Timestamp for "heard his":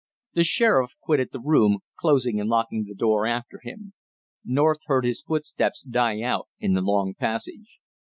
4.87-5.21